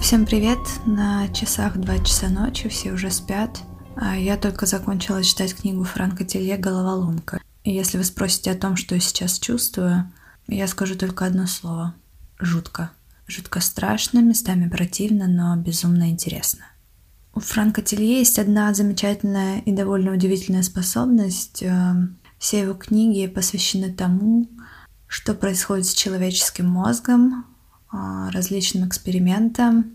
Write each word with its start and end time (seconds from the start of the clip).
Всем 0.00 0.24
привет! 0.24 0.60
На 0.86 1.26
часах 1.34 1.76
2 1.76 1.98
часа 2.04 2.28
ночи, 2.28 2.68
все 2.68 2.92
уже 2.92 3.10
спят. 3.10 3.60
А 3.96 4.16
я 4.16 4.36
только 4.36 4.66
закончила 4.66 5.24
читать 5.24 5.52
книгу 5.52 5.82
Франка 5.82 6.24
Телье 6.24 6.56
«Головоломка». 6.56 7.40
И 7.64 7.72
если 7.72 7.98
вы 7.98 8.04
спросите 8.04 8.52
о 8.52 8.56
том, 8.56 8.76
что 8.76 8.94
я 8.94 9.00
сейчас 9.00 9.40
чувствую, 9.40 10.12
я 10.46 10.68
скажу 10.68 10.94
только 10.94 11.26
одно 11.26 11.48
слово. 11.48 11.92
Жутко. 12.38 12.92
Жутко 13.26 13.60
страшно, 13.60 14.20
местами 14.20 14.68
противно, 14.68 15.26
но 15.26 15.56
безумно 15.56 16.08
интересно. 16.08 16.66
У 17.34 17.40
Франка 17.40 17.82
Телье 17.82 18.20
есть 18.20 18.38
одна 18.38 18.72
замечательная 18.74 19.58
и 19.58 19.72
довольно 19.72 20.12
удивительная 20.12 20.62
способность. 20.62 21.64
Э, 21.64 21.94
все 22.38 22.60
его 22.60 22.74
книги 22.74 23.26
посвящены 23.26 23.92
тому, 23.92 24.48
что 25.08 25.34
происходит 25.34 25.86
с 25.86 25.94
человеческим 25.94 26.68
мозгом, 26.68 27.46
различным 28.32 28.88
экспериментам, 28.88 29.92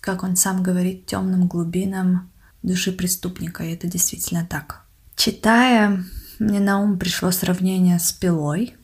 как 0.00 0.22
он 0.22 0.36
сам 0.36 0.62
говорит, 0.62 1.06
темным 1.06 1.46
глубинам 1.48 2.30
души 2.62 2.92
преступника, 2.92 3.64
и 3.64 3.72
это 3.72 3.86
действительно 3.86 4.46
так. 4.48 4.84
Читая, 5.14 6.04
мне 6.38 6.60
на 6.60 6.80
ум 6.80 6.98
пришло 6.98 7.30
сравнение 7.30 7.98
с 7.98 8.12
«Пилой», 8.12 8.74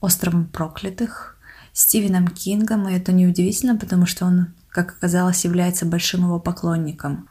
«Островом 0.00 0.46
проклятых», 0.46 1.36
Стивеном 1.72 2.28
Кингом, 2.28 2.88
и 2.88 2.94
это 2.94 3.12
неудивительно, 3.12 3.76
потому 3.76 4.06
что 4.06 4.26
он, 4.26 4.54
как 4.68 4.92
оказалось, 4.92 5.44
является 5.44 5.84
большим 5.84 6.22
его 6.22 6.38
поклонником. 6.38 7.28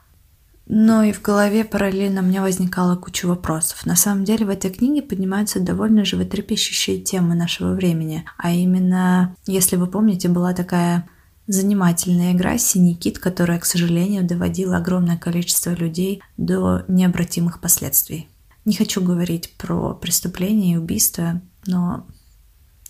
Но 0.66 1.02
и 1.02 1.12
в 1.12 1.20
голове 1.20 1.64
параллельно 1.64 2.22
у 2.22 2.24
меня 2.24 2.40
возникала 2.40 2.96
куча 2.96 3.26
вопросов. 3.26 3.84
На 3.84 3.96
самом 3.96 4.24
деле 4.24 4.46
в 4.46 4.48
этой 4.48 4.70
книге 4.70 5.02
поднимаются 5.02 5.60
довольно 5.60 6.04
животрепещущие 6.04 7.00
темы 7.00 7.34
нашего 7.34 7.74
времени. 7.74 8.24
А 8.38 8.50
именно, 8.50 9.36
если 9.46 9.76
вы 9.76 9.86
помните, 9.86 10.28
была 10.28 10.54
такая 10.54 11.06
Занимательная 11.46 12.32
игра 12.32 12.56
«Синий 12.56 12.94
кит», 12.94 13.18
которая, 13.18 13.58
к 13.58 13.66
сожалению, 13.66 14.24
доводила 14.24 14.78
огромное 14.78 15.18
количество 15.18 15.74
людей 15.74 16.22
до 16.38 16.84
необратимых 16.88 17.60
последствий. 17.60 18.28
Не 18.64 18.74
хочу 18.74 19.02
говорить 19.02 19.52
про 19.58 19.92
преступления 19.92 20.72
и 20.72 20.76
убийства, 20.76 21.42
но 21.66 22.06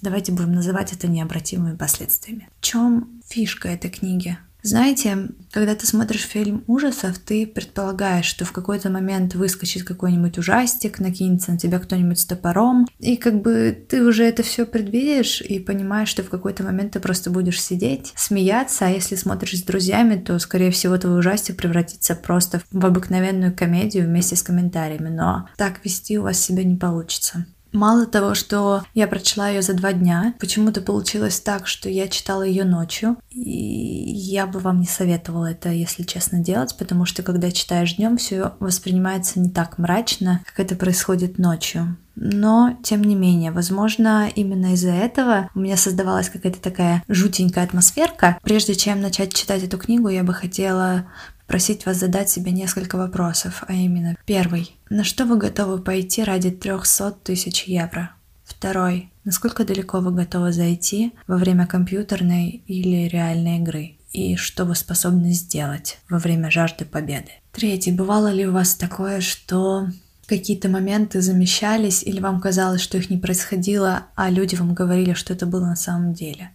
давайте 0.00 0.30
будем 0.30 0.52
называть 0.52 0.92
это 0.92 1.08
необратимыми 1.08 1.76
последствиями. 1.76 2.48
В 2.60 2.64
чем 2.64 3.20
фишка 3.26 3.70
этой 3.70 3.90
книги? 3.90 4.38
Знаете, 4.64 5.28
когда 5.52 5.74
ты 5.74 5.86
смотришь 5.86 6.22
фильм 6.22 6.64
ужасов, 6.66 7.18
ты 7.18 7.46
предполагаешь, 7.46 8.24
что 8.24 8.46
в 8.46 8.52
какой-то 8.52 8.88
момент 8.88 9.34
выскочит 9.34 9.84
какой-нибудь 9.84 10.38
ужастик, 10.38 11.00
накинется 11.00 11.52
на 11.52 11.58
тебя 11.58 11.78
кто-нибудь 11.78 12.18
с 12.18 12.24
топором, 12.24 12.88
и 12.98 13.18
как 13.18 13.42
бы 13.42 13.76
ты 13.88 14.02
уже 14.02 14.24
это 14.24 14.42
все 14.42 14.64
предвидишь 14.64 15.42
и 15.42 15.58
понимаешь, 15.58 16.08
что 16.08 16.22
в 16.22 16.30
какой-то 16.30 16.62
момент 16.62 16.92
ты 16.92 17.00
просто 17.00 17.30
будешь 17.30 17.62
сидеть, 17.62 18.14
смеяться, 18.16 18.86
а 18.86 18.90
если 18.90 19.16
смотришь 19.16 19.58
с 19.58 19.62
друзьями, 19.64 20.16
то, 20.16 20.38
скорее 20.38 20.70
всего, 20.70 20.96
твой 20.96 21.18
ужастик 21.18 21.58
превратится 21.58 22.14
просто 22.14 22.62
в 22.70 22.86
обыкновенную 22.86 23.54
комедию 23.54 24.06
вместе 24.06 24.34
с 24.34 24.42
комментариями, 24.42 25.10
но 25.10 25.46
так 25.58 25.84
вести 25.84 26.18
у 26.18 26.22
вас 26.22 26.40
себя 26.40 26.64
не 26.64 26.76
получится. 26.76 27.44
Мало 27.74 28.06
того, 28.06 28.34
что 28.34 28.84
я 28.94 29.08
прочла 29.08 29.48
ее 29.48 29.60
за 29.60 29.74
два 29.74 29.92
дня, 29.92 30.34
почему-то 30.38 30.80
получилось 30.80 31.40
так, 31.40 31.66
что 31.66 31.88
я 31.88 32.06
читала 32.06 32.44
ее 32.44 32.62
ночью. 32.62 33.16
И 33.30 33.40
я 33.40 34.46
бы 34.46 34.60
вам 34.60 34.78
не 34.78 34.86
советовала 34.86 35.50
это, 35.50 35.70
если 35.70 36.04
честно, 36.04 36.38
делать, 36.38 36.76
потому 36.78 37.04
что 37.04 37.24
когда 37.24 37.50
читаешь 37.50 37.96
днем, 37.96 38.16
все 38.16 38.52
воспринимается 38.60 39.40
не 39.40 39.50
так 39.50 39.78
мрачно, 39.78 40.40
как 40.46 40.60
это 40.60 40.76
происходит 40.76 41.36
ночью. 41.38 41.96
Но, 42.16 42.78
тем 42.82 43.02
не 43.02 43.14
менее, 43.14 43.50
возможно, 43.50 44.28
именно 44.34 44.74
из-за 44.74 44.92
этого 44.92 45.50
у 45.54 45.60
меня 45.60 45.76
создавалась 45.76 46.28
какая-то 46.28 46.60
такая 46.60 47.02
жутенькая 47.08 47.64
атмосферка. 47.64 48.38
Прежде 48.42 48.74
чем 48.74 49.00
начать 49.00 49.34
читать 49.34 49.62
эту 49.62 49.78
книгу, 49.78 50.08
я 50.08 50.22
бы 50.22 50.32
хотела 50.32 51.06
просить 51.46 51.86
вас 51.86 51.98
задать 51.98 52.30
себе 52.30 52.52
несколько 52.52 52.96
вопросов, 52.96 53.64
а 53.66 53.72
именно 53.72 54.16
первый. 54.26 54.74
На 54.90 55.04
что 55.04 55.24
вы 55.24 55.36
готовы 55.36 55.78
пойти 55.78 56.22
ради 56.24 56.50
300 56.50 57.12
тысяч 57.22 57.64
евро? 57.64 58.10
Второй. 58.44 59.10
Насколько 59.24 59.64
далеко 59.64 60.00
вы 60.00 60.12
готовы 60.12 60.52
зайти 60.52 61.12
во 61.26 61.36
время 61.36 61.66
компьютерной 61.66 62.62
или 62.66 63.08
реальной 63.08 63.58
игры? 63.58 63.96
И 64.12 64.36
что 64.36 64.64
вы 64.64 64.76
способны 64.76 65.32
сделать 65.32 65.98
во 66.08 66.18
время 66.18 66.50
жажды 66.50 66.84
победы? 66.84 67.30
Третий. 67.52 67.90
Бывало 67.90 68.30
ли 68.32 68.46
у 68.46 68.52
вас 68.52 68.74
такое, 68.74 69.20
что 69.20 69.88
какие-то 70.26 70.68
моменты 70.68 71.20
замещались 71.20 72.02
или 72.02 72.20
вам 72.20 72.40
казалось, 72.40 72.80
что 72.80 72.98
их 72.98 73.10
не 73.10 73.18
происходило, 73.18 74.06
а 74.14 74.30
люди 74.30 74.54
вам 74.54 74.74
говорили, 74.74 75.14
что 75.14 75.32
это 75.32 75.46
было 75.46 75.66
на 75.66 75.76
самом 75.76 76.14
деле? 76.14 76.50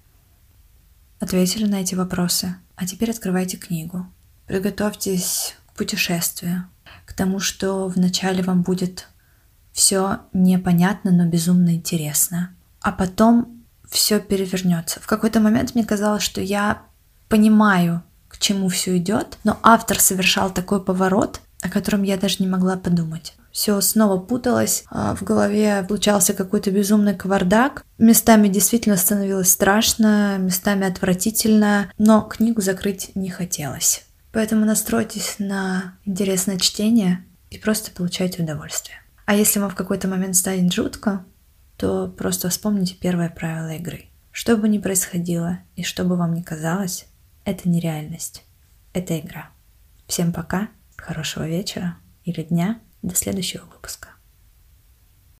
Ответили 1.20 1.66
на 1.66 1.82
эти 1.82 1.96
вопросы? 1.96 2.56
А 2.76 2.86
теперь 2.86 3.12
открывайте 3.12 3.58
книгу. 3.58 4.06
Приготовьтесь 4.48 5.56
к 5.68 5.78
путешествию, 5.78 6.66
к 7.06 7.14
тому, 7.14 7.40
что 7.40 7.88
вначале 7.88 8.42
вам 8.42 8.62
будет 8.62 9.08
все 9.72 10.20
непонятно, 10.34 11.12
но 11.12 11.26
безумно 11.26 11.76
интересно, 11.76 12.56
а 12.82 12.92
потом 12.92 13.64
все 13.90 14.20
перевернется. 14.20 15.00
В 15.00 15.08
какой-то 15.08 15.40
момент 15.40 15.76
мне 15.76 15.84
казалось, 15.86 16.24
что 16.24 16.42
я 16.42 16.82
понимаю, 17.28 18.04
к 18.28 18.38
чему 18.38 18.70
все 18.70 18.98
идет, 18.98 19.38
но 19.44 19.60
автор 19.64 20.00
совершал 20.00 20.52
такой 20.52 20.84
поворот, 20.84 21.42
о 21.62 21.70
котором 21.70 22.04
я 22.04 22.18
даже 22.18 22.38
не 22.40 22.48
могла 22.48 22.78
подумать. 22.78 23.36
Все 23.52 23.80
снова 23.82 24.20
путалось, 24.20 24.84
а 24.90 25.16
в 25.16 25.24
голове 25.24 25.84
получался 25.88 26.34
какой-то 26.34 26.72
безумный 26.72 27.16
кавардак. 27.16 27.84
Местами 27.98 28.48
действительно 28.48 28.96
становилось 28.96 29.50
страшно, 29.50 30.38
местами 30.38 30.88
отвратительно, 30.88 31.92
но 31.98 32.22
книгу 32.22 32.62
закрыть 32.62 33.12
не 33.16 33.30
хотелось. 33.30 34.06
Поэтому 34.32 34.66
настройтесь 34.66 35.36
на 35.40 35.98
интересное 36.06 36.58
чтение 36.60 37.26
и 37.50 37.58
просто 37.58 37.92
получайте 37.92 38.44
удовольствие. 38.44 38.98
А 39.26 39.36
если 39.36 39.60
вам 39.60 39.72
в 39.72 39.76
какой-то 39.76 40.08
момент 40.08 40.36
станет 40.36 40.72
жутко, 40.72 41.26
то 41.78 42.08
просто 42.08 42.50
вспомните 42.50 42.96
первое 42.96 43.30
правило 43.30 43.76
игры. 43.76 44.06
Что 44.32 44.58
бы 44.58 44.70
ни 44.70 44.78
происходило 44.78 45.60
и 45.76 45.84
что 45.84 46.04
бы 46.04 46.16
вам 46.16 46.34
ни 46.34 46.42
казалось, 46.42 47.08
это 47.46 47.68
не 47.68 47.80
реальность, 47.80 48.44
это 48.94 49.20
игра. 49.20 49.50
Всем 50.08 50.32
пока, 50.32 50.70
хорошего 50.98 51.48
вечера 51.48 51.98
или 52.24 52.44
дня, 52.44 52.80
до 53.02 53.16
следующего 53.16 53.66
выпуска. 53.66 54.10